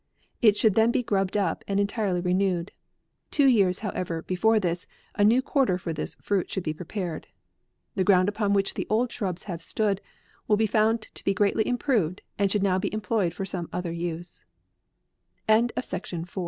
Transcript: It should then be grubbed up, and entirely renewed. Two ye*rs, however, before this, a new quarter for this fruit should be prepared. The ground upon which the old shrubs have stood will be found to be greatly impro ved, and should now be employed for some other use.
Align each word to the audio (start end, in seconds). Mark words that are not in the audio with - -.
It 0.41 0.57
should 0.57 0.73
then 0.73 0.89
be 0.89 1.03
grubbed 1.03 1.37
up, 1.37 1.63
and 1.67 1.79
entirely 1.79 2.21
renewed. 2.21 2.71
Two 3.29 3.45
ye*rs, 3.47 3.77
however, 3.85 4.23
before 4.23 4.59
this, 4.59 4.87
a 5.13 5.23
new 5.23 5.43
quarter 5.43 5.77
for 5.77 5.93
this 5.93 6.15
fruit 6.15 6.49
should 6.49 6.63
be 6.63 6.73
prepared. 6.73 7.27
The 7.93 8.03
ground 8.03 8.27
upon 8.27 8.53
which 8.53 8.73
the 8.73 8.87
old 8.89 9.11
shrubs 9.11 9.43
have 9.43 9.61
stood 9.61 10.01
will 10.47 10.57
be 10.57 10.65
found 10.65 11.03
to 11.03 11.23
be 11.23 11.35
greatly 11.35 11.65
impro 11.65 12.09
ved, 12.09 12.23
and 12.39 12.51
should 12.51 12.63
now 12.63 12.79
be 12.79 12.91
employed 12.91 13.35
for 13.35 13.45
some 13.45 13.69
other 13.71 13.91
use. 13.91 14.43